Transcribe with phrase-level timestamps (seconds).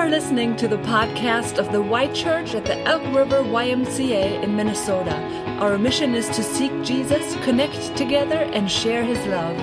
[0.00, 4.56] are listening to the podcast of the White Church at the Elk River YMCA in
[4.56, 5.14] Minnesota.
[5.60, 9.58] Our mission is to seek Jesus, connect together, and share his love.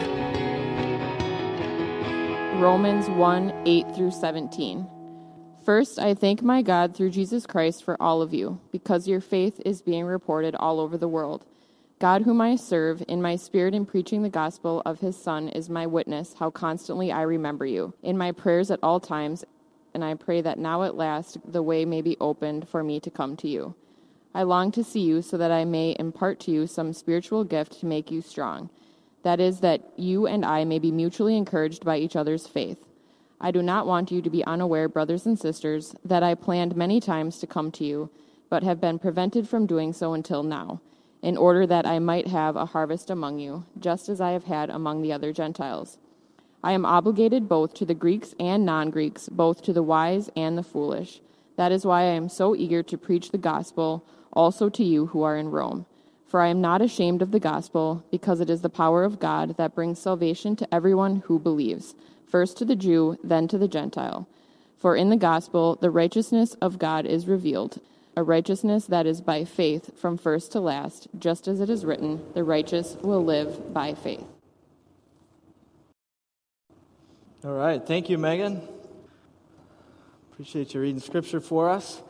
[2.62, 4.88] Romans 1 8 through 17.
[5.65, 9.60] First, I thank my God through Jesus Christ for all of you, because your faith
[9.65, 11.47] is being reported all over the world.
[11.97, 15.67] God, whom I serve, in my spirit in preaching the gospel of his Son, is
[15.67, 19.44] my witness how constantly I remember you, in my prayers at all times,
[19.98, 23.09] and I pray that now at last the way may be opened for me to
[23.09, 23.73] come to you.
[24.31, 27.79] I long to see you so that I may impart to you some spiritual gift
[27.79, 28.69] to make you strong.
[29.23, 32.77] That is, that you and I may be mutually encouraged by each other's faith.
[33.41, 36.99] I do not want you to be unaware, brothers and sisters, that I planned many
[36.99, 38.11] times to come to you,
[38.52, 40.79] but have been prevented from doing so until now
[41.23, 44.69] in order that I might have a harvest among you, just as I have had
[44.69, 45.97] among the other Gentiles.
[46.67, 50.58] I am obligated both to the Greeks and non Greeks, both to the wise and
[50.58, 51.21] the foolish.
[51.55, 55.23] That is why I am so eager to preach the gospel also to you who
[55.23, 55.86] are in Rome.
[56.28, 59.56] For I am not ashamed of the gospel, because it is the power of God
[59.56, 61.95] that brings salvation to everyone who believes,
[62.28, 64.28] first to the Jew, then to the Gentile.
[64.78, 67.80] For in the gospel the righteousness of God is revealed
[68.17, 72.19] a righteousness that is by faith from first to last, just as it is written,
[72.34, 74.25] the righteous will live by faith.
[77.43, 77.85] All right.
[77.85, 78.67] Thank you, Megan.
[80.31, 82.02] Appreciate you reading scripture for us.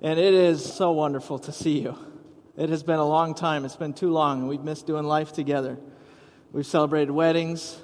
[0.00, 1.98] And it is so wonderful to see you.
[2.56, 3.64] It has been a long time.
[3.64, 5.78] It's been too long, we've missed doing life together.
[6.52, 7.76] We've celebrated weddings,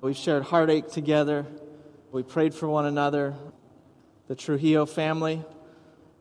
[0.00, 1.46] we've shared heartache together,
[2.12, 3.34] we prayed for one another.
[4.28, 5.44] The Trujillo family,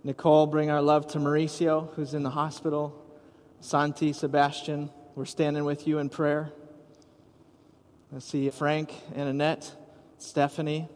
[0.04, 3.00] Nicole, bring our love to Mauricio, who's in the hospital.
[3.60, 6.52] Santi, Sebastian, we're standing with you in prayer.
[8.16, 9.72] I see Frank and Annette,
[10.18, 10.88] Stephanie,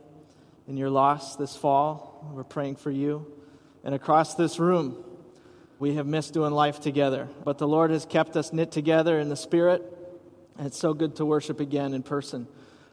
[0.67, 2.31] in your loss this fall.
[2.33, 3.25] We're praying for you.
[3.83, 5.03] And across this room,
[5.79, 7.27] we have missed doing life together.
[7.43, 9.81] But the Lord has kept us knit together in the Spirit.
[10.57, 12.47] And it's so good to worship again in person.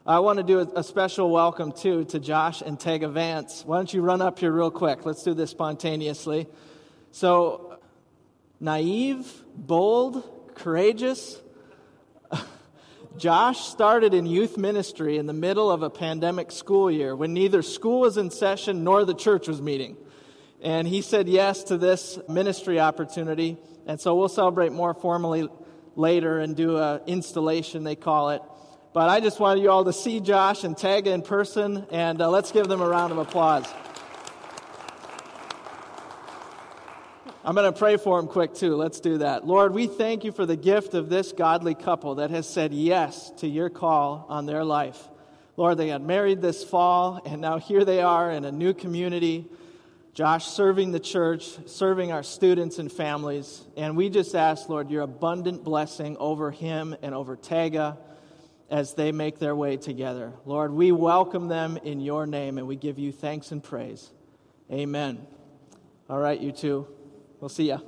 [0.06, 3.64] I want to do a, special welcome, too, to Josh and Tega Vance.
[3.66, 5.04] Why don't you run up here real quick?
[5.04, 6.46] Let's do this spontaneously.
[7.10, 7.80] So,
[8.60, 11.40] naive, bold, courageous.
[13.18, 17.62] Josh started in youth ministry in the middle of a pandemic school year when neither
[17.62, 19.96] school was in session nor the church was meeting.
[20.60, 23.56] And he said yes to this ministry opportunity.
[23.86, 25.48] And so we'll celebrate more formally
[25.94, 28.42] later and do an installation, they call it.
[28.92, 32.30] But I just wanted you all to see Josh and Tag in person, and uh,
[32.30, 33.66] let's give them a round of applause.
[37.46, 38.74] I'm going to pray for them quick, too.
[38.74, 39.46] Let's do that.
[39.46, 43.30] Lord, we thank you for the gift of this godly couple that has said yes
[43.36, 45.00] to your call on their life.
[45.56, 49.48] Lord, they got married this fall, and now here they are in a new community.
[50.12, 53.62] Josh serving the church, serving our students and families.
[53.76, 57.96] And we just ask, Lord, your abundant blessing over him and over Taga
[58.70, 60.32] as they make their way together.
[60.46, 64.10] Lord, we welcome them in your name and we give you thanks and praise.
[64.72, 65.24] Amen.
[66.10, 66.88] All right, you two.
[67.40, 67.78] We'll see ya.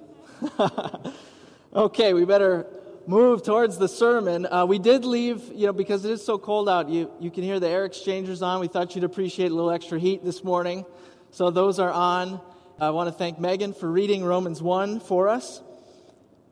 [1.74, 2.66] okay, we better
[3.06, 4.46] move towards the sermon.
[4.46, 7.42] Uh, we did leave, you know, because it is so cold out, you, you can
[7.42, 8.60] hear the air exchangers on.
[8.60, 10.84] We thought you'd appreciate a little extra heat this morning.
[11.30, 12.40] So those are on.
[12.78, 15.62] I want to thank Megan for reading Romans 1 for us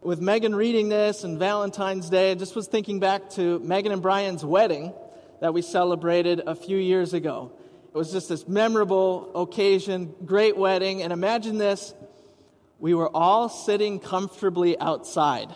[0.07, 4.01] with Megan reading this and Valentine's Day, I just was thinking back to Megan and
[4.01, 4.95] Brian's wedding
[5.41, 7.51] that we celebrated a few years ago.
[7.89, 11.93] It was just this memorable occasion, great wedding, and imagine this
[12.79, 15.55] we were all sitting comfortably outside.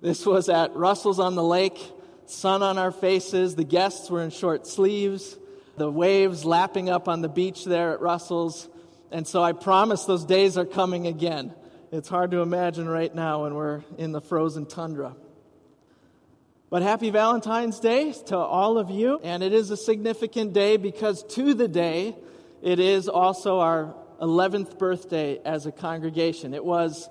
[0.00, 1.78] This was at Russell's on the lake,
[2.26, 5.36] sun on our faces, the guests were in short sleeves,
[5.76, 8.68] the waves lapping up on the beach there at Russell's.
[9.10, 11.54] And so I promise those days are coming again.
[11.92, 15.16] It's hard to imagine right now when we're in the frozen tundra.
[16.70, 19.18] But happy Valentine's Day to all of you.
[19.24, 22.16] And it is a significant day because to the day,
[22.62, 26.54] it is also our 11th birthday as a congregation.
[26.54, 27.08] It was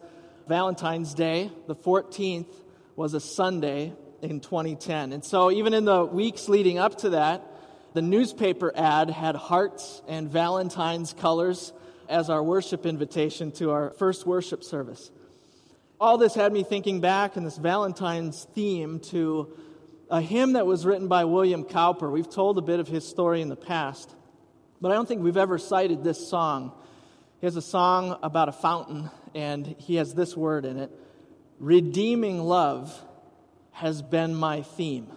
[0.48, 2.54] Valentine's Day, the 14th
[2.96, 5.14] was a Sunday in 2010.
[5.14, 7.46] And so, even in the weeks leading up to that,
[7.94, 11.74] the newspaper ad had hearts and Valentine's colors
[12.08, 15.12] as our worship invitation to our first worship service.
[16.00, 19.56] All this had me thinking back in this Valentine's theme to
[20.10, 22.10] a hymn that was written by William Cowper.
[22.10, 24.16] We've told a bit of his story in the past,
[24.82, 26.74] but I don't think we've ever cited this song.
[27.40, 30.92] He has a song about a fountain, and he has this word in it
[31.58, 32.94] Redeeming love
[33.72, 35.08] has been my theme.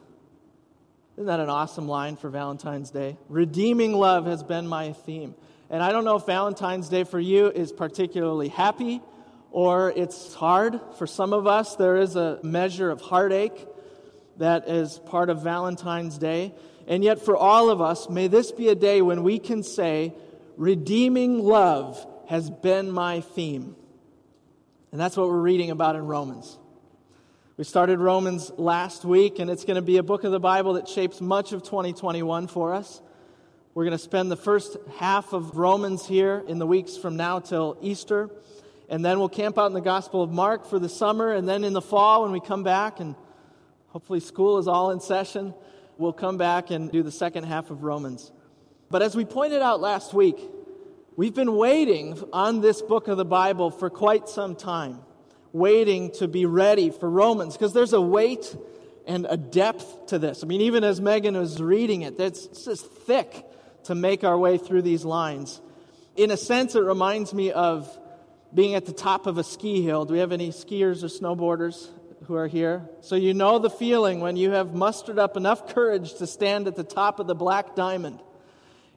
[1.17, 3.17] Isn't that an awesome line for Valentine's Day?
[3.29, 5.35] Redeeming love has been my theme.
[5.69, 9.01] And I don't know if Valentine's Day for you is particularly happy
[9.51, 10.81] or it's hard.
[10.99, 13.67] For some of us, there is a measure of heartache
[14.39, 16.55] that is part of Valentine's Day.
[16.87, 20.15] And yet, for all of us, may this be a day when we can say,
[20.57, 23.77] Redeeming love has been my theme.
[24.91, 26.59] And that's what we're reading about in Romans.
[27.57, 30.75] We started Romans last week, and it's going to be a book of the Bible
[30.75, 33.01] that shapes much of 2021 for us.
[33.75, 37.39] We're going to spend the first half of Romans here in the weeks from now
[37.39, 38.31] till Easter.
[38.89, 41.33] And then we'll camp out in the Gospel of Mark for the summer.
[41.33, 43.15] And then in the fall, when we come back, and
[43.89, 45.55] hopefully school is all in session,
[45.97, 48.31] we'll come back and do the second half of Romans.
[48.91, 50.37] But as we pointed out last week,
[51.17, 55.01] we've been waiting on this book of the Bible for quite some time,
[55.53, 58.57] waiting to be ready for Romans, because there's a weight
[59.07, 60.43] and a depth to this.
[60.43, 63.47] I mean, even as Megan was reading it, it's just thick
[63.85, 65.61] to make our way through these lines.
[66.17, 67.99] In a sense, it reminds me of
[68.55, 70.05] being at the top of a ski hill.
[70.05, 71.89] Do we have any skiers or snowboarders
[72.27, 72.89] who are here?
[73.01, 76.77] So you know the feeling when you have mustered up enough courage to stand at
[76.77, 78.21] the top of the black diamond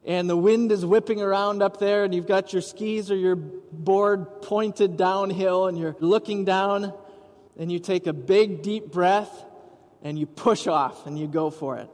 [0.06, 3.36] and the wind is whipping around up there and you've got your skis or your
[3.36, 6.94] board pointed downhill and you're looking down
[7.58, 9.46] and you take a big deep breath
[10.04, 11.90] and you push off and you go for it.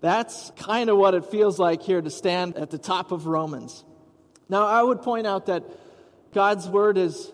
[0.00, 3.84] That's kind of what it feels like here to stand at the top of Romans.
[4.48, 5.64] Now, I would point out that
[6.32, 7.30] God's word is,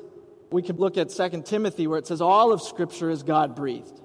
[0.51, 4.01] we could look at 2 Timothy where it says all of Scripture is God breathed.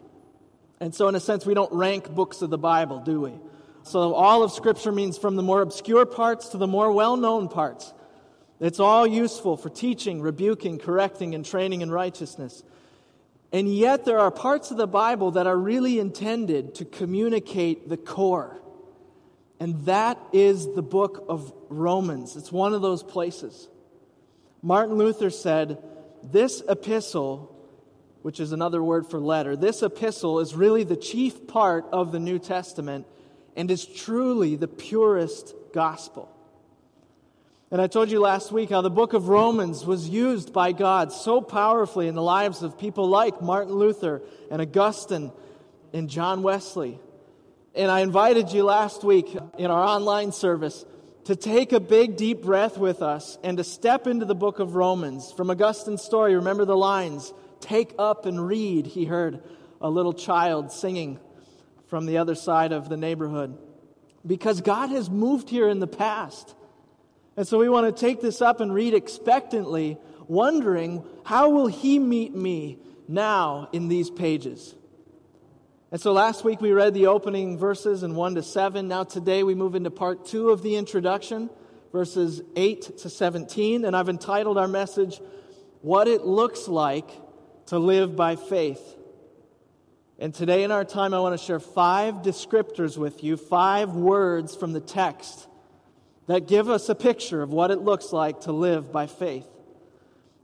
[0.80, 3.34] And so, in a sense, we don't rank books of the Bible, do we?
[3.84, 7.48] So, all of Scripture means from the more obscure parts to the more well known
[7.48, 7.94] parts.
[8.60, 12.64] It's all useful for teaching, rebuking, correcting, and training in righteousness.
[13.52, 17.98] And yet, there are parts of the Bible that are really intended to communicate the
[17.98, 18.62] core.
[19.60, 22.36] And that is the book of Romans.
[22.36, 23.68] It's one of those places.
[24.62, 25.84] Martin Luther said,
[26.24, 27.56] This epistle,
[28.22, 32.20] which is another word for letter, this epistle is really the chief part of the
[32.20, 33.06] New Testament
[33.56, 36.30] and is truly the purest gospel.
[37.72, 41.14] And I told you last week how the book of Romans was used by God
[41.14, 45.32] so powerfully in the lives of people like Martin Luther and Augustine
[45.94, 47.00] and John Wesley.
[47.74, 50.84] And I invited you last week in our online service
[51.26, 54.76] to take a big deep breath with us and to step into the book of
[54.76, 55.32] Romans.
[55.32, 57.32] From Augustine's story, remember the lines
[57.62, 59.44] Take up and read, he heard
[59.80, 61.20] a little child singing
[61.92, 63.58] from the other side of the neighborhood.
[64.26, 66.56] Because God has moved here in the past.
[67.36, 72.00] And so we want to take this up and read expectantly, wondering, how will He
[72.00, 72.80] meet me
[73.10, 74.74] now in these pages?
[75.92, 78.88] And so last week we read the opening verses in 1 to 7.
[78.88, 81.50] Now today we move into part 2 of the introduction,
[81.92, 83.84] verses 8 to 17.
[83.84, 85.20] And I've entitled our message,
[85.82, 87.10] What It Looks Like
[87.66, 88.96] to Live by Faith.
[90.22, 94.56] And today in our time, I want to share five descriptors with you, five words
[94.56, 95.48] from the text
[96.28, 99.48] that give us a picture of what it looks like to live by faith.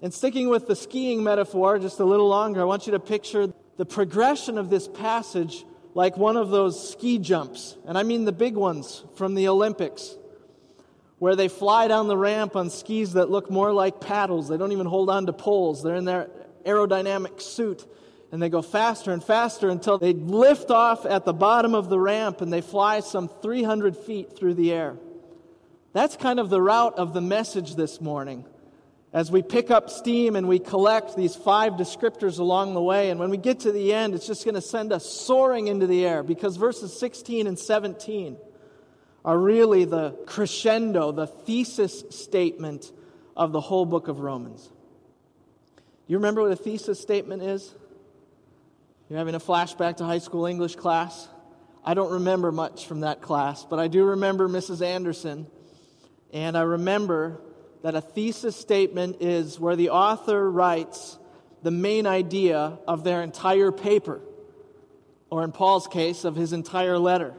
[0.02, 3.54] And sticking with the skiing metaphor just a little longer, I want you to picture
[3.78, 5.64] the progression of this passage
[5.94, 7.78] like one of those ski jumps.
[7.86, 10.16] And I mean the big ones from the Olympics,
[11.20, 14.50] where they fly down the ramp on skis that look more like paddles.
[14.50, 16.32] They don't even hold on to poles, they're in their
[16.66, 17.86] aerodynamic suit.
[18.32, 22.00] And they go faster and faster until they lift off at the bottom of the
[22.00, 24.98] ramp and they fly some 300 feet through the air.
[25.94, 28.46] That's kind of the route of the message this morning.
[29.14, 33.20] As we pick up steam and we collect these five descriptors along the way, and
[33.20, 36.06] when we get to the end, it's just going to send us soaring into the
[36.06, 38.38] air because verses 16 and 17
[39.24, 42.92] are really the crescendo, the thesis statement
[43.36, 44.70] of the whole book of Romans.
[46.08, 47.74] You remember what a thesis statement is?
[49.10, 51.30] You're having a flashback to high school English class?
[51.86, 54.86] I don't remember much from that class, but I do remember Mrs.
[54.86, 55.48] Anderson
[56.34, 57.40] and I remember
[57.84, 61.18] that a thesis statement is where the author writes
[61.64, 64.20] the main idea of their entire paper,
[65.30, 67.34] or in Paul's case, of his entire letter.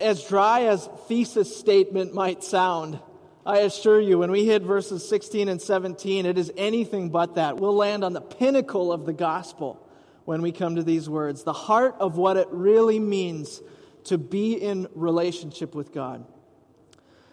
[0.00, 2.98] As dry as thesis statement might sound,
[3.46, 7.58] I assure you, when we hit verses 16 and 17, it is anything but that.
[7.58, 9.84] We'll land on the pinnacle of the gospel
[10.28, 13.62] when we come to these words, the heart of what it really means
[14.04, 16.22] to be in relationship with God.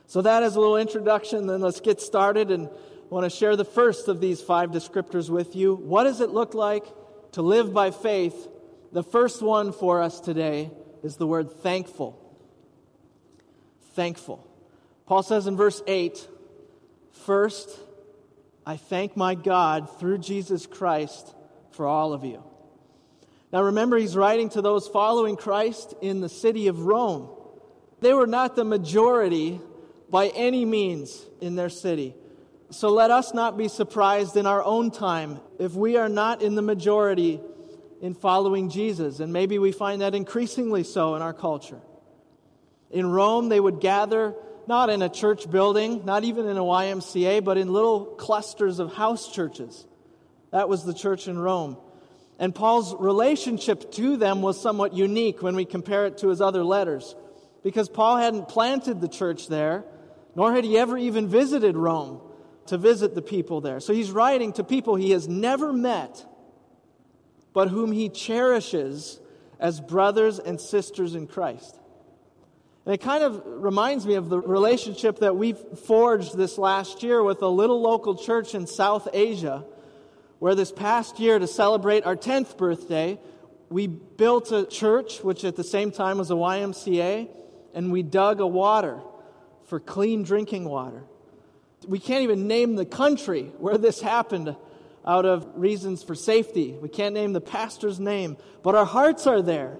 [0.07, 1.45] So, that is a little introduction.
[1.45, 2.51] Then let's get started.
[2.51, 2.71] And I
[3.09, 5.75] want to share the first of these five descriptors with you.
[5.75, 6.85] What does it look like
[7.33, 8.47] to live by faith?
[8.93, 10.71] The first one for us today
[11.03, 12.17] is the word thankful.
[13.93, 14.47] Thankful.
[15.05, 16.25] Paul says in verse 8,
[17.25, 17.77] First,
[18.65, 21.35] I thank my God through Jesus Christ
[21.71, 22.41] for all of you.
[23.55, 27.29] Now remember, he's writing to those following Christ in the city of Rome.
[28.01, 29.61] They were not the majority
[30.09, 32.15] by any means in their city.
[32.69, 36.55] So let us not be surprised in our own time if we are not in
[36.55, 37.39] the majority
[38.01, 39.21] in following Jesus.
[39.21, 41.79] And maybe we find that increasingly so in our culture.
[42.91, 44.35] In Rome, they would gather
[44.67, 48.95] not in a church building, not even in a YMCA, but in little clusters of
[48.95, 49.87] house churches.
[50.51, 51.77] That was the church in Rome.
[52.37, 56.63] And Paul's relationship to them was somewhat unique when we compare it to his other
[56.63, 57.15] letters,
[57.63, 59.85] because Paul hadn't planted the church there,
[60.35, 62.19] nor had he ever even visited Rome
[62.67, 63.79] to visit the people there.
[63.79, 66.25] So he's writing to people he has never met,
[67.53, 69.19] but whom he cherishes
[69.59, 71.79] as brothers and sisters in Christ.
[72.85, 77.23] And it kind of reminds me of the relationship that we've forged this last year
[77.23, 79.63] with a little local church in South Asia,
[80.39, 83.19] where this past year, to celebrate our 10th birthday,
[83.69, 87.29] we built a church, which at the same time was a YMCA,
[87.73, 89.01] and we dug a water
[89.65, 91.03] for clean drinking water.
[91.87, 94.55] We can't even name the country where this happened
[95.05, 96.75] out of reasons for safety.
[96.81, 99.77] We can't name the pastor's name, but our hearts are there.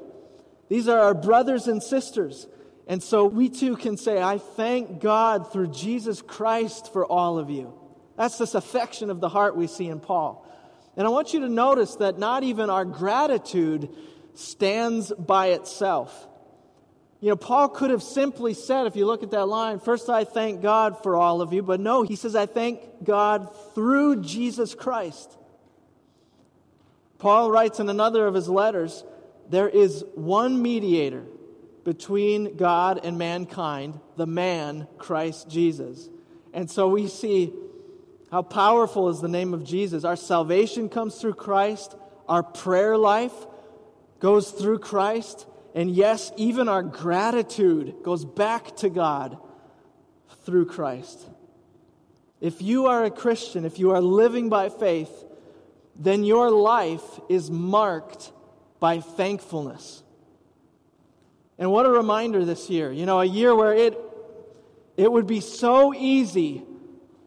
[0.70, 2.48] These are our brothers and sisters.
[2.88, 7.50] And so we too can say, I thank God through Jesus Christ for all of
[7.50, 7.74] you.
[8.18, 10.45] That's this affection of the heart we see in Paul.
[10.98, 13.90] And I want you to notice that not even our gratitude
[14.34, 16.28] stands by itself.
[17.22, 20.26] You know, Paul could have simply said, if you look at that line, first I
[20.26, 24.76] thank God for all of you, but no, he says, I thank God through Jesus
[24.76, 25.38] Christ.
[27.18, 29.04] Paul writes in another of his letters,
[29.50, 31.24] there is one mediator
[31.84, 36.10] between God and mankind, the man, Christ Jesus.
[36.54, 37.54] And so we see
[38.36, 40.04] how powerful is the name of Jesus.
[40.04, 41.96] Our salvation comes through Christ,
[42.28, 43.32] our prayer life
[44.20, 49.38] goes through Christ, and yes, even our gratitude goes back to God
[50.44, 51.18] through Christ.
[52.42, 55.24] If you are a Christian, if you are living by faith,
[55.96, 58.34] then your life is marked
[58.82, 60.04] by thankfulness.
[61.58, 62.92] And what a reminder this year.
[62.92, 63.98] You know, a year where it,
[64.98, 66.66] it would be so easy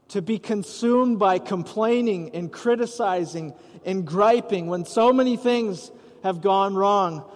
[0.09, 3.53] to be consumed by complaining and criticizing
[3.85, 5.91] and griping when so many things
[6.23, 7.29] have gone wrong.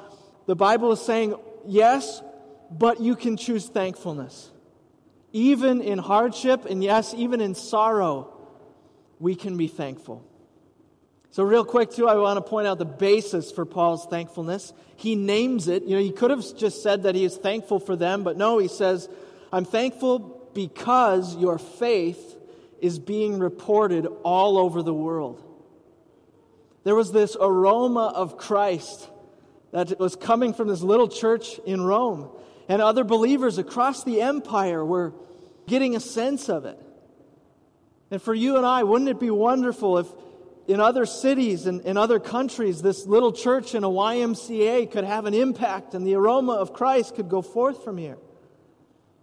[0.46, 2.22] The Bible is saying, yes,
[2.70, 4.50] but you can choose thankfulness.
[5.32, 8.34] Even in hardship, and yes, even in sorrow,
[9.20, 10.24] we can be thankful.
[11.32, 14.72] So, real quick, too, I want to point out the basis for Paul's thankfulness.
[14.96, 15.84] He names it.
[15.84, 18.60] You know, he could have just said that he is thankful for them, but no,
[18.60, 19.10] he says,
[19.52, 22.33] I'm thankful because your faith
[22.84, 25.42] is being reported all over the world.
[26.84, 29.10] There was this aroma of Christ
[29.72, 32.30] that was coming from this little church in Rome,
[32.68, 35.14] and other believers across the empire were
[35.66, 36.78] getting a sense of it.
[38.12, 40.08] And for you and I, wouldn't it be wonderful if
[40.68, 45.26] in other cities and in other countries, this little church in a YMCA could have
[45.26, 48.18] an impact and the aroma of Christ could go forth from here.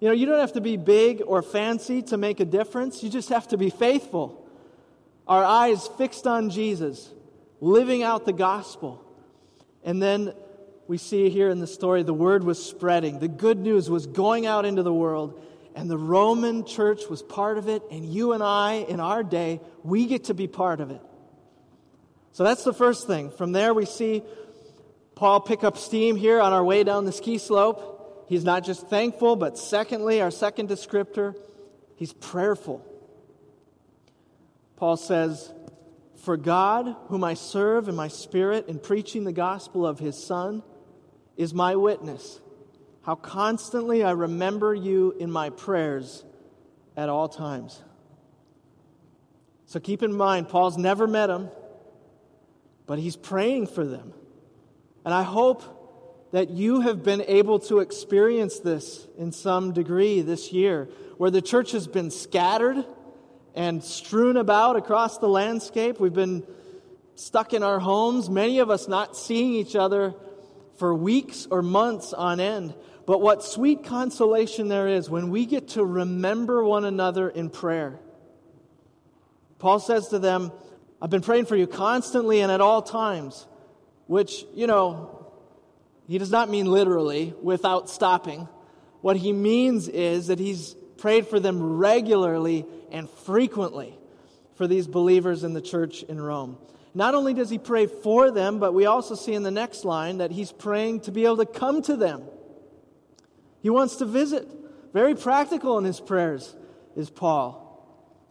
[0.00, 3.10] You know, you don't have to be big or fancy to make a difference, you
[3.10, 4.48] just have to be faithful.
[5.28, 7.08] Our eyes fixed on Jesus,
[7.60, 9.04] living out the gospel.
[9.84, 10.32] And then
[10.88, 14.46] we see here in the story the word was spreading, the good news was going
[14.46, 15.40] out into the world.
[15.76, 19.60] And the Roman church was part of it, and you and I, in our day,
[19.84, 21.00] we get to be part of it.
[22.32, 23.30] So that's the first thing.
[23.30, 24.24] From there, we see
[25.14, 27.99] Paul pick up steam here on our way down the ski slope.
[28.30, 31.34] He's not just thankful, but secondly, our second descriptor,
[31.96, 32.82] he's prayerful.
[34.76, 35.52] Paul says,
[36.22, 40.62] For God, whom I serve in my spirit in preaching the gospel of his Son,
[41.36, 42.40] is my witness,
[43.02, 46.24] how constantly I remember you in my prayers
[46.96, 47.82] at all times.
[49.66, 51.50] So keep in mind, Paul's never met him
[52.90, 54.12] but he's praying for them.
[55.04, 55.79] And I hope
[56.32, 61.42] that you have been able to experience this in some degree this year, where the
[61.42, 62.84] church has been scattered
[63.54, 65.98] and strewn about across the landscape.
[65.98, 66.46] We've been
[67.16, 70.14] stuck in our homes, many of us not seeing each other
[70.78, 72.74] for weeks or months on end.
[73.06, 77.98] But what sweet consolation there is when we get to remember one another in prayer.
[79.58, 80.52] Paul says to them,
[81.02, 83.46] I've been praying for you constantly and at all times,
[84.06, 85.19] which, you know,
[86.10, 88.48] He does not mean literally, without stopping.
[89.00, 93.96] What he means is that he's prayed for them regularly and frequently
[94.56, 96.58] for these believers in the church in Rome.
[96.94, 100.18] Not only does he pray for them, but we also see in the next line
[100.18, 102.24] that he's praying to be able to come to them.
[103.60, 104.48] He wants to visit.
[104.92, 106.56] Very practical in his prayers
[106.96, 107.68] is Paul.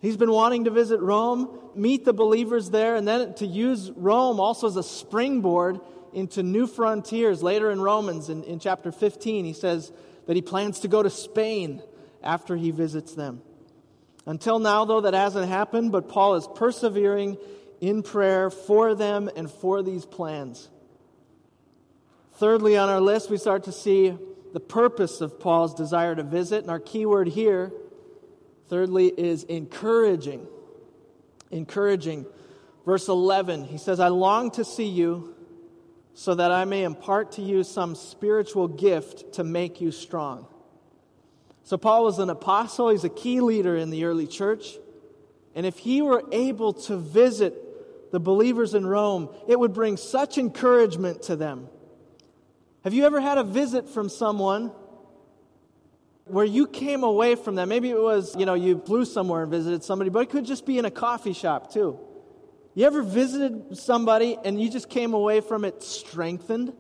[0.01, 4.41] He's been wanting to visit Rome, meet the believers there, and then to use Rome
[4.41, 5.79] also as a springboard
[6.13, 7.43] into new frontiers.
[7.43, 9.91] Later in Romans, in, in chapter 15, he says
[10.27, 11.81] that he plans to go to Spain
[12.23, 13.41] after he visits them.
[14.25, 17.37] Until now, though, that hasn't happened, but Paul is persevering
[17.81, 20.69] in prayer for them and for these plans.
[22.33, 24.15] Thirdly, on our list, we start to see
[24.53, 27.71] the purpose of Paul's desire to visit, and our key word here,
[28.69, 30.47] thirdly, is encouraging.
[31.51, 32.25] Encouraging.
[32.85, 35.35] Verse 11, he says, I long to see you
[36.13, 40.47] so that I may impart to you some spiritual gift to make you strong.
[41.63, 44.77] So, Paul was an apostle, he's a key leader in the early church.
[45.55, 50.37] And if he were able to visit the believers in Rome, it would bring such
[50.37, 51.67] encouragement to them.
[52.83, 54.71] Have you ever had a visit from someone
[56.25, 57.69] where you came away from them?
[57.69, 60.65] Maybe it was, you know, you flew somewhere and visited somebody, but it could just
[60.65, 61.99] be in a coffee shop too.
[62.75, 66.73] You ever visited somebody and you just came away from it strengthened?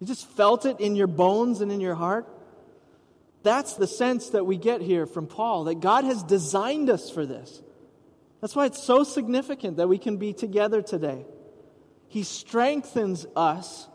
[0.00, 2.26] You just felt it in your bones and in your heart?
[3.42, 7.24] That's the sense that we get here from Paul, that God has designed us for
[7.24, 7.62] this.
[8.40, 11.24] That's why it's so significant that we can be together today.
[12.08, 13.88] He strengthens us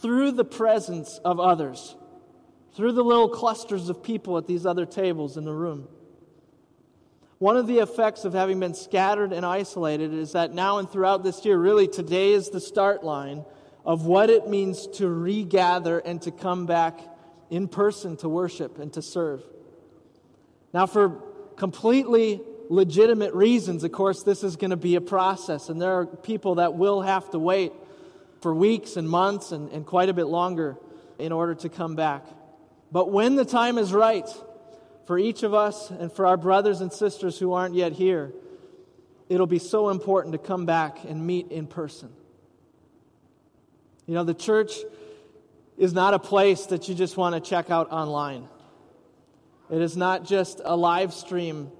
[0.00, 1.96] through the presence of others,
[2.74, 5.88] through the little clusters of people at these other tables in the room.
[7.40, 11.24] One of the effects of having been scattered and isolated is that now and throughout
[11.24, 13.46] this year, really today is the start line
[13.82, 17.00] of what it means to regather and to come back
[17.48, 19.42] in person to worship and to serve.
[20.74, 21.22] Now, for
[21.56, 26.04] completely legitimate reasons, of course, this is going to be a process, and there are
[26.04, 27.72] people that will have to wait
[28.42, 30.76] for weeks and months and, and quite a bit longer
[31.18, 32.26] in order to come back.
[32.92, 34.28] But when the time is right,
[35.10, 38.32] for each of us and for our brothers and sisters who aren't yet here,
[39.28, 42.12] it'll be so important to come back and meet in person.
[44.06, 44.72] You know, the church
[45.76, 48.48] is not a place that you just want to check out online.
[49.68, 51.72] It is not just a live stream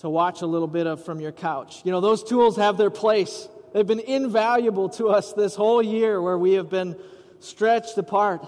[0.00, 1.80] to watch a little bit of from your couch.
[1.86, 3.48] You know, those tools have their place.
[3.72, 7.00] They've been invaluable to us this whole year where we have been
[7.40, 8.46] stretched apart.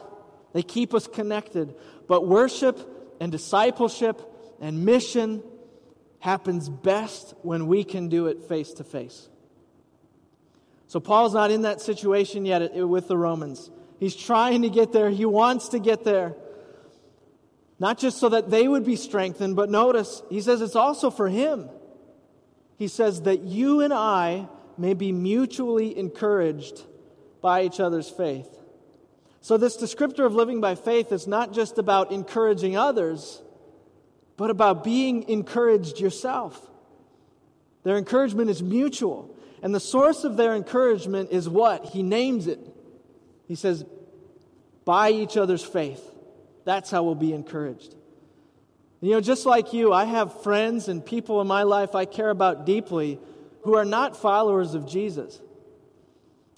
[0.52, 1.74] They keep us connected.
[2.06, 4.20] But worship and discipleship
[4.60, 5.42] and mission
[6.20, 9.28] happens best when we can do it face to face.
[10.88, 13.70] So Paul's not in that situation yet with the Romans.
[13.98, 15.10] He's trying to get there.
[15.10, 16.34] He wants to get there.
[17.78, 21.28] Not just so that they would be strengthened, but notice, he says it's also for
[21.28, 21.68] him.
[22.78, 24.48] He says that you and I
[24.78, 26.82] may be mutually encouraged
[27.40, 28.55] by each other's faith.
[29.46, 33.40] So, this descriptor of living by faith is not just about encouraging others,
[34.36, 36.60] but about being encouraged yourself.
[37.84, 39.32] Their encouragement is mutual.
[39.62, 41.84] And the source of their encouragement is what?
[41.84, 42.58] He names it.
[43.46, 43.84] He says,
[44.84, 46.02] by each other's faith.
[46.64, 47.94] That's how we'll be encouraged.
[49.00, 52.30] You know, just like you, I have friends and people in my life I care
[52.30, 53.20] about deeply
[53.62, 55.40] who are not followers of Jesus.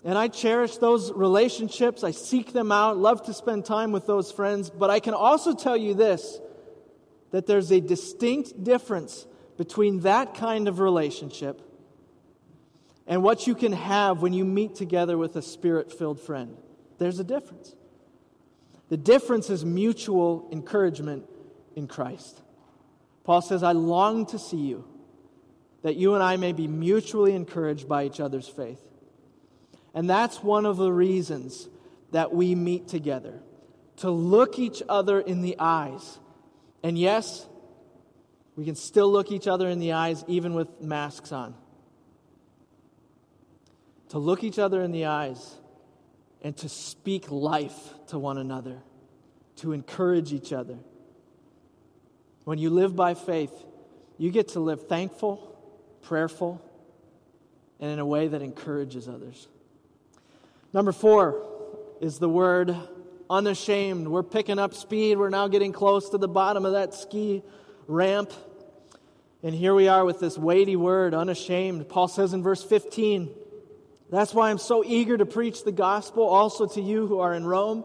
[0.04, 2.04] And I cherish those relationships.
[2.04, 4.70] I seek them out, love to spend time with those friends.
[4.70, 6.38] But I can also tell you this
[7.30, 9.26] that there's a distinct difference
[9.58, 11.60] between that kind of relationship
[13.06, 16.56] and what you can have when you meet together with a spirit filled friend.
[16.98, 17.74] There's a difference.
[18.88, 21.26] The difference is mutual encouragement
[21.76, 22.40] in Christ.
[23.24, 24.86] Paul says, I long to see you,
[25.82, 28.80] that you and I may be mutually encouraged by each other's faith.
[29.98, 31.68] And that's one of the reasons
[32.12, 33.40] that we meet together
[33.96, 36.20] to look each other in the eyes.
[36.84, 37.44] And yes,
[38.54, 41.56] we can still look each other in the eyes even with masks on.
[44.10, 45.56] To look each other in the eyes
[46.42, 47.74] and to speak life
[48.06, 48.78] to one another,
[49.56, 50.78] to encourage each other.
[52.44, 53.64] When you live by faith,
[54.16, 55.60] you get to live thankful,
[56.02, 56.62] prayerful,
[57.80, 59.48] and in a way that encourages others.
[60.72, 61.46] Number four
[62.00, 62.76] is the word
[63.30, 64.06] unashamed.
[64.06, 65.16] We're picking up speed.
[65.16, 67.42] We're now getting close to the bottom of that ski
[67.86, 68.32] ramp.
[69.42, 71.88] And here we are with this weighty word, unashamed.
[71.88, 73.30] Paul says in verse 15,
[74.10, 77.46] That's why I'm so eager to preach the gospel also to you who are in
[77.46, 77.84] Rome,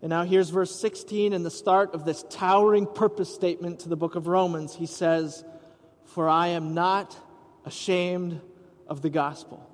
[0.00, 3.96] And now here's verse 16 and the start of this towering purpose statement to the
[3.96, 4.76] book of Romans.
[4.76, 5.44] He says,
[6.04, 7.16] For I am not
[7.64, 8.40] ashamed
[8.86, 9.68] of the gospel.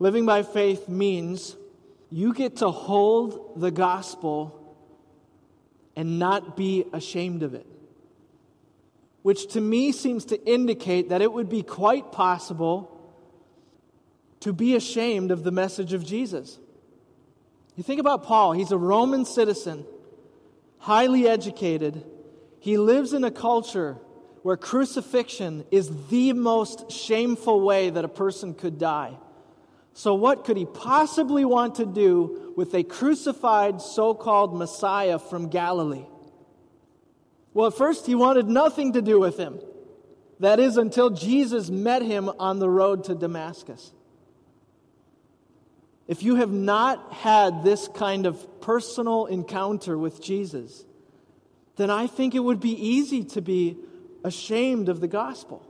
[0.00, 1.54] Living by faith means
[2.10, 4.74] you get to hold the gospel
[5.94, 7.66] and not be ashamed of it.
[9.22, 12.96] Which to me seems to indicate that it would be quite possible
[14.40, 16.58] to be ashamed of the message of Jesus.
[17.76, 19.84] You think about Paul, he's a Roman citizen,
[20.78, 22.02] highly educated.
[22.58, 23.98] He lives in a culture
[24.42, 29.18] where crucifixion is the most shameful way that a person could die.
[29.92, 35.48] So, what could he possibly want to do with a crucified so called Messiah from
[35.48, 36.06] Galilee?
[37.52, 39.60] Well, at first, he wanted nothing to do with him.
[40.38, 43.92] That is, until Jesus met him on the road to Damascus.
[46.06, 50.84] If you have not had this kind of personal encounter with Jesus,
[51.76, 53.76] then I think it would be easy to be
[54.24, 55.69] ashamed of the gospel.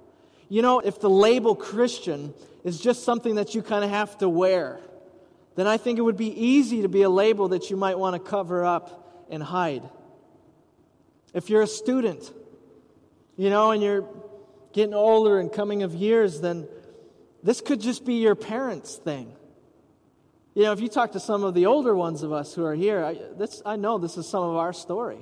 [0.51, 2.35] You know, if the label Christian
[2.65, 4.81] is just something that you kind of have to wear,
[5.55, 8.23] then I think it would be easy to be a label that you might want
[8.23, 9.89] to cover up and hide.
[11.33, 12.33] If you're a student,
[13.37, 14.07] you know, and you're
[14.73, 16.67] getting older and coming of years, then
[17.45, 19.33] this could just be your parents' thing.
[20.55, 22.75] You know, if you talk to some of the older ones of us who are
[22.75, 25.21] here, I, this, I know this is some of our story.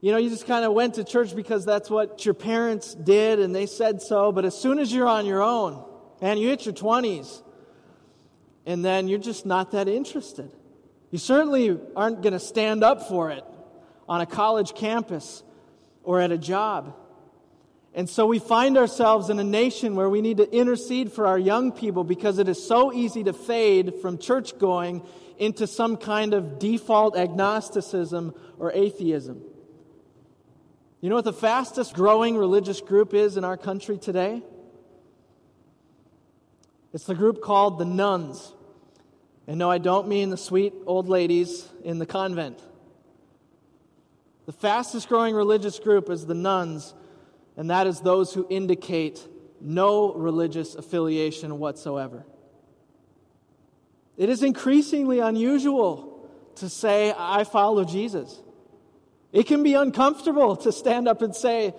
[0.00, 3.38] You know, you just kind of went to church because that's what your parents did
[3.38, 4.32] and they said so.
[4.32, 5.84] But as soon as you're on your own,
[6.20, 7.42] and you hit your 20s,
[8.66, 10.50] and then you're just not that interested.
[11.10, 13.44] You certainly aren't going to stand up for it
[14.08, 15.42] on a college campus
[16.02, 16.94] or at a job.
[17.94, 21.38] And so we find ourselves in a nation where we need to intercede for our
[21.38, 25.02] young people because it is so easy to fade from church going
[25.38, 29.42] into some kind of default agnosticism or atheism.
[31.00, 34.42] You know what the fastest growing religious group is in our country today?
[36.92, 38.52] It's the group called the nones.
[39.46, 42.60] And no, I don't mean the sweet old ladies in the convent.
[44.44, 46.94] The fastest growing religious group is the nones,
[47.56, 49.26] and that is those who indicate
[49.60, 52.24] no religious affiliation whatsoever.
[54.16, 58.38] It is increasingly unusual to say, I follow Jesus.
[59.32, 61.74] It can be uncomfortable to stand up and say,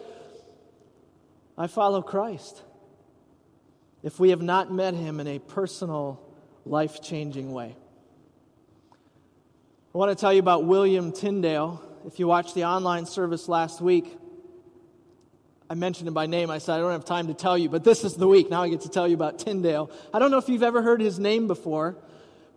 [1.58, 2.62] I follow Christ,
[4.04, 6.20] if we have not met him in a personal,
[6.66, 7.76] life changing way.
[9.94, 11.82] I want to tell you about William Tyndale.
[12.08, 14.18] If you watched the online service last week,
[15.70, 16.50] I mentioned him by name.
[16.50, 18.50] I said, I don't have time to tell you, but this is the week.
[18.50, 19.92] Now I get to tell you about Tyndale.
[20.14, 21.98] I don't know if you've ever heard his name before,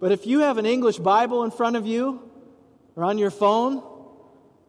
[0.00, 2.22] but if you have an English Bible in front of you
[2.96, 3.82] or on your phone,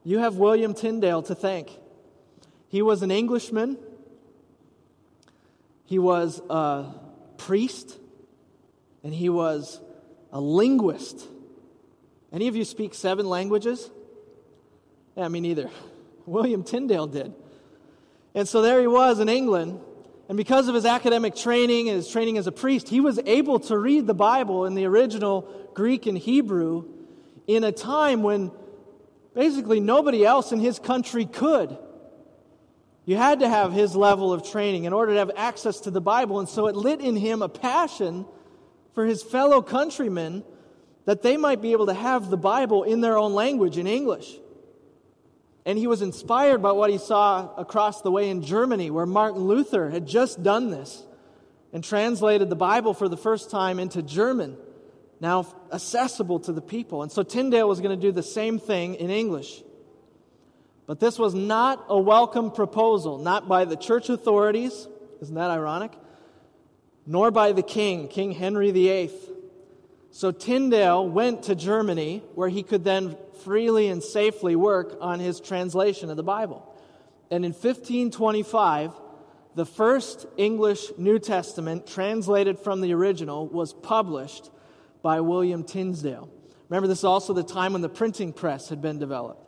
[0.06, 1.72] you have William Tyndale to thank.
[2.70, 3.78] He was an Englishman,
[5.86, 6.94] he was a
[7.38, 7.98] priest,
[9.04, 9.82] and he was
[10.32, 11.28] a linguist.
[12.32, 13.90] Any of you speak seven languages?
[15.16, 15.70] Yeah, me neither.
[16.26, 17.34] William Tyndale did.
[18.34, 19.80] And so there he was in England.
[20.28, 23.60] And because of his academic training and his training as a priest, he was able
[23.62, 26.86] to read the Bible in the original Greek and Hebrew
[27.48, 28.52] in a time when
[29.36, 31.78] Basically, nobody else in his country could.
[33.06, 36.02] You had to have his level of training in order to have access to the
[36.02, 36.40] Bible.
[36.40, 38.26] And so it lit in him a passion
[38.94, 40.44] for his fellow countrymen
[41.04, 44.34] that they might be able to have the Bible in their own language, in English.
[45.66, 49.44] And he was inspired by what he saw across the way in Germany, where Martin
[49.44, 51.04] Luther had just done this
[51.74, 54.58] and translated the Bible for the first time into German
[55.20, 57.04] now accessible to the people.
[57.04, 59.64] And so Tyndale was going to do the same thing in English.
[60.88, 64.88] But this was not a welcome proposal, not by the church authorities,
[65.22, 65.94] isn't that ironic?
[67.08, 69.12] Nor by the king, King Henry VIII.
[70.12, 75.40] So Tyndale went to Germany where he could then freely and safely work on his
[75.40, 76.72] translation of the Bible.
[77.32, 78.92] And in 1525,
[79.56, 84.50] the first English New Testament translated from the original was published
[85.06, 86.28] by William Tyndale.
[86.68, 89.48] Remember, this is also the time when the printing press had been developed.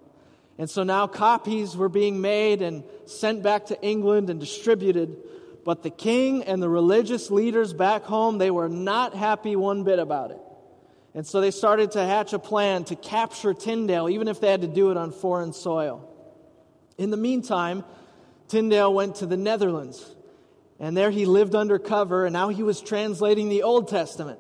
[0.60, 5.18] And so now copies were being made and sent back to England and distributed.
[5.66, 9.98] But the king and the religious leaders back home, they were not happy one bit
[9.98, 10.40] about it.
[11.16, 14.62] And so they started to hatch a plan to capture Tyndale, even if they had
[14.62, 16.08] to do it on foreign soil.
[17.00, 17.84] In the meantime,
[18.48, 20.06] Tyndale went to the Netherlands.
[20.80, 24.38] And there he lived undercover, and now he was translating the Old Testament.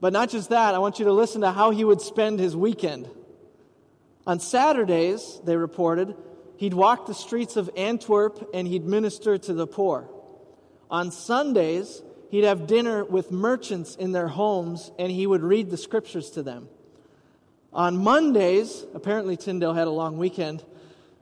[0.00, 2.54] But not just that, I want you to listen to how he would spend his
[2.54, 3.08] weekend.
[4.26, 6.16] On Saturdays, they reported,
[6.56, 10.08] he'd walk the streets of Antwerp and he'd minister to the poor.
[10.90, 15.76] On Sundays, he'd have dinner with merchants in their homes and he would read the
[15.76, 16.68] scriptures to them.
[17.72, 20.64] On Mondays, apparently Tyndale had a long weekend,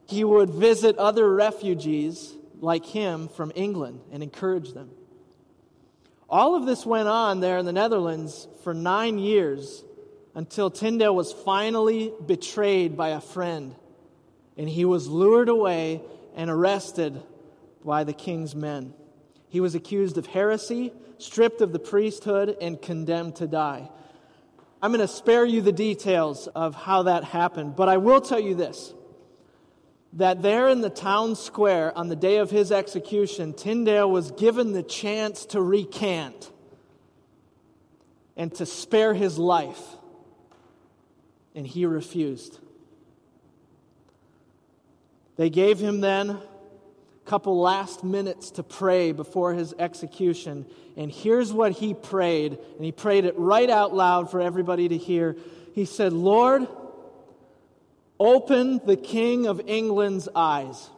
[0.06, 4.90] he would visit other refugees like him from England and encourage them.
[6.28, 9.84] All of this went on there in the Netherlands for nine years
[10.34, 13.74] until Tyndale was finally betrayed by a friend
[14.56, 16.02] and he was lured away
[16.34, 17.22] and arrested
[17.84, 18.94] by the king's men.
[19.48, 23.88] He was accused of heresy, stripped of the priesthood, and condemned to die.
[24.82, 28.40] I'm going to spare you the details of how that happened, but I will tell
[28.40, 28.92] you this
[30.14, 34.72] that there in the town square on the day of his execution, Tyndale was given
[34.72, 36.50] the chance to recant
[38.36, 39.82] and to spare his life
[41.54, 42.58] and he refused.
[45.36, 46.40] They gave him then a
[47.24, 50.66] couple last minutes to pray before his execution.
[50.96, 54.96] And here's what he prayed, and he prayed it right out loud for everybody to
[54.96, 55.36] hear.
[55.74, 56.66] He said, Lord,
[58.24, 60.88] open the King of England's eyes.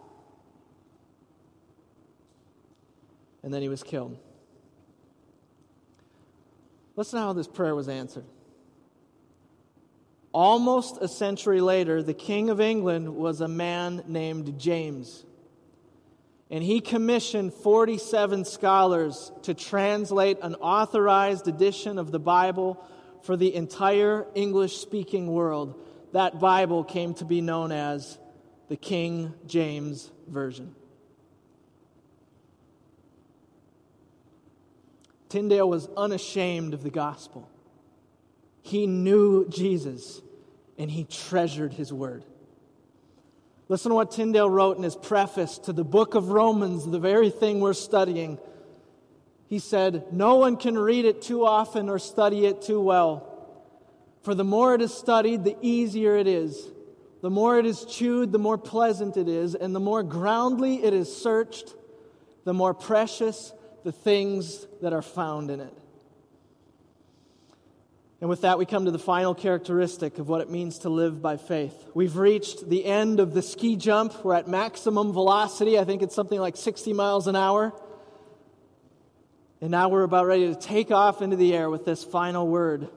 [3.43, 4.17] And then he was killed.
[6.95, 8.25] Listen how this prayer was answered.
[10.33, 15.25] Almost a century later, the King of England was a man named James.
[16.49, 22.81] And he commissioned 47 scholars to translate an authorized edition of the Bible
[23.23, 25.83] for the entire English speaking world.
[26.17, 28.17] That Bible came to be known as
[28.71, 30.75] the King James Version.
[35.29, 37.51] Tyndale was unashamed of the gospel.
[38.63, 40.23] He knew Jesus
[40.79, 42.25] and he treasured his word.
[43.69, 47.29] Listen to what Tyndale wrote in his preface to the book of Romans, the very
[47.29, 48.39] thing we're studying.
[49.49, 53.26] He said, No one can read it too often or study it too well.
[54.27, 56.69] For the more it is studied, the easier it is.
[57.23, 59.55] The more it is chewed, the more pleasant it is.
[59.55, 61.77] And the more groundly it is searched,
[62.43, 63.53] the more precious
[63.85, 65.73] the things that are found in it.
[68.21, 71.23] And with that, we come to the final characteristic of what it means to live
[71.23, 71.89] by faith.
[71.95, 74.25] We've reached the end of the ski jump.
[74.25, 75.79] We're at maximum velocity.
[75.79, 77.73] I think it's something like 60 miles an hour.
[79.61, 82.89] And now we're about ready to take off into the air with this final word,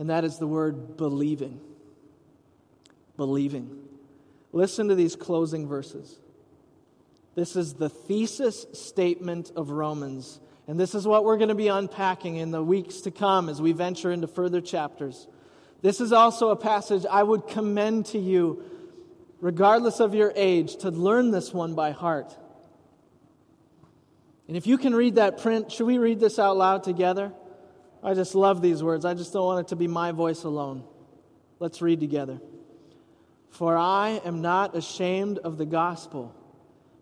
[0.00, 1.60] and that is the word believing.
[3.16, 3.70] Believing.
[4.50, 6.18] Listen to these closing verses.
[7.36, 11.66] This is the thesis statement of Romans and this is what we're going to be
[11.66, 15.26] unpacking in the weeks to come as we venture into further chapters.
[15.82, 18.62] This is also a passage I would commend to you,
[19.40, 22.36] regardless of your age, to learn this one by heart.
[24.46, 27.32] And if you can read that print, should we read this out loud together?
[28.02, 29.04] I just love these words.
[29.04, 30.84] I just don't want it to be my voice alone.
[31.58, 32.40] Let's read together.
[33.50, 36.34] For I am not ashamed of the gospel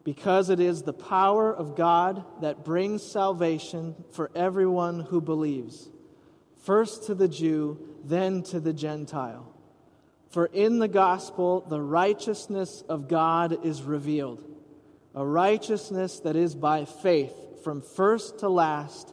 [0.02, 5.90] because it is the power of God that brings salvation for everyone who believes,
[6.62, 9.54] first to the Jew, then to the Gentile.
[10.30, 14.44] For in the gospel, the righteousness of God is revealed,
[15.14, 19.12] a righteousness that is by faith from first to last,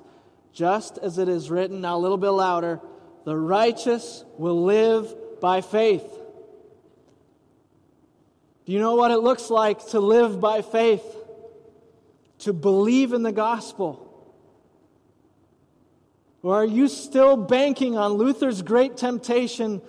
[0.55, 2.79] just as it is written, now a little bit louder,
[3.25, 6.05] the righteous will live by faith.
[8.65, 11.03] Do you know what it looks like to live by faith?
[12.39, 14.01] To believe in the gospel?
[16.41, 19.81] Or are you still banking on Luther's great temptation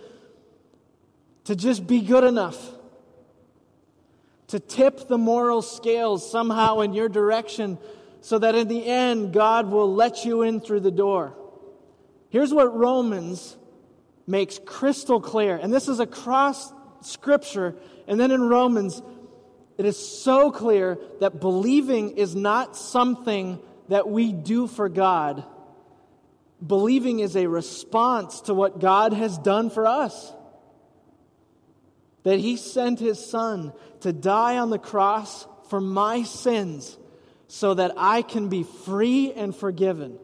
[1.45, 2.59] to just be good enough?
[4.49, 7.79] To tip the moral scales somehow in your direction
[8.27, 11.33] so that in the end God will let you in through the door?
[12.29, 13.57] Here's what Romans
[14.27, 17.77] makes crystal clear, and this is across Scripture
[18.09, 19.01] and then in Romans,
[19.79, 23.61] it is so clear that believing is not something
[23.91, 25.45] that we do for God.
[26.67, 30.33] Believing is a response to what God has done for us.
[32.25, 36.99] That He sent His Son to die on the cross for my sins
[37.49, 40.19] so that I can be free and forgiven,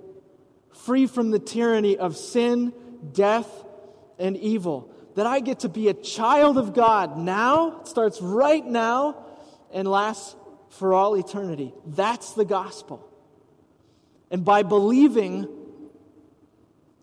[0.74, 2.72] free from the tyranny of sin,
[3.12, 3.48] death,
[4.18, 8.64] and evil that I get to be a child of God now, it starts right
[8.64, 9.16] now,
[9.72, 10.34] and lasts
[10.70, 11.74] for all eternity.
[11.86, 13.06] That's the gospel.
[14.30, 15.48] And by believing,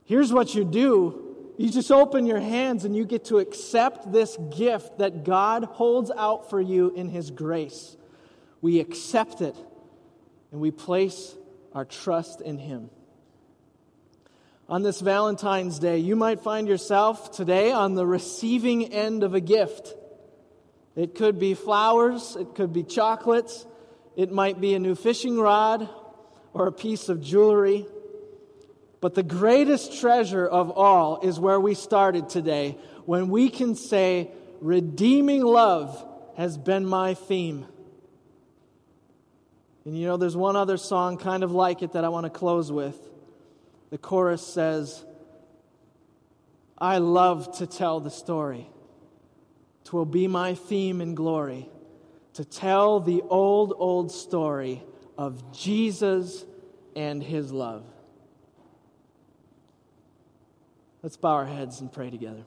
[0.05, 1.25] Here's what you do
[1.58, 6.10] you just open your hands and you get to accept this gift that God holds
[6.10, 7.95] out for you in His grace.
[8.62, 9.55] We accept it
[10.52, 11.36] and we place
[11.74, 12.90] our trust in Him.
[14.68, 19.42] On this Valentine's Day, you might find yourself today on the receiving end of a
[19.42, 19.96] gift.
[20.96, 23.66] It could be flowers, it could be chocolates,
[24.16, 25.90] it might be a new fishing rod
[26.54, 27.88] or a piece of jewelry.
[29.02, 34.32] But the greatest treasure of all is where we started today, when we can say,
[34.62, 37.66] Redeeming love has been my theme.
[39.89, 42.30] And you know, there's one other song kind of like it that I want to
[42.30, 42.95] close with.
[43.89, 45.04] The chorus says,
[46.78, 48.69] I love to tell the story.
[49.86, 51.67] Twill be my theme and glory
[52.36, 54.84] to tell the old, old story
[55.17, 56.45] of Jesus
[56.95, 57.84] and his love.
[61.02, 62.45] Let's bow our heads and pray together.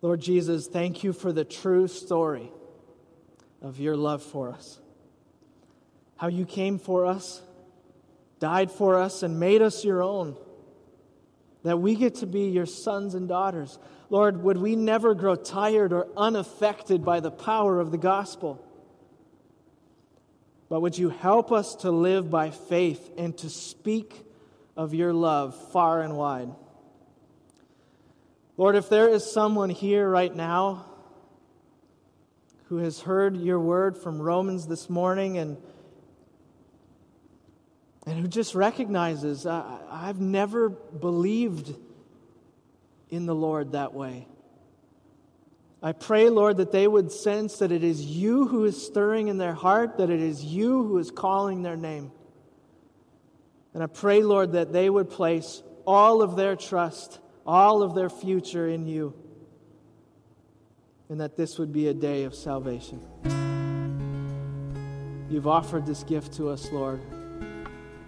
[0.00, 2.50] Lord Jesus, thank you for the true story
[3.62, 4.78] of your love for us.
[6.16, 7.42] How you came for us,
[8.38, 10.36] died for us, and made us your own.
[11.62, 13.78] That we get to be your sons and daughters.
[14.10, 18.64] Lord, would we never grow tired or unaffected by the power of the gospel?
[20.68, 24.26] But would you help us to live by faith and to speak
[24.76, 26.50] of your love far and wide.
[28.56, 30.86] Lord, if there is someone here right now
[32.72, 35.58] who has heard your word from Romans this morning and,
[38.06, 41.76] and who just recognizes, I, I've never believed
[43.10, 44.26] in the Lord that way.
[45.82, 49.36] I pray, Lord, that they would sense that it is you who is stirring in
[49.36, 52.10] their heart, that it is you who is calling their name.
[53.74, 58.08] And I pray, Lord, that they would place all of their trust, all of their
[58.08, 59.21] future in you,
[61.12, 62.98] and that this would be a day of salvation.
[65.28, 67.02] You've offered this gift to us, Lord.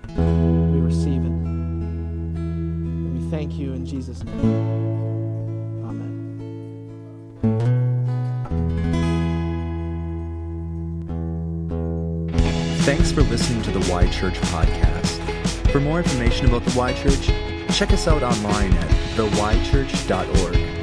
[0.09, 1.27] We receive it.
[1.27, 4.40] And we thank you in Jesus' name.
[5.85, 6.09] Amen.
[12.85, 15.21] Thanks for listening to the Y Church podcast.
[15.71, 17.27] For more information about the Y Church,
[17.77, 20.73] check us out online at theychurch.org.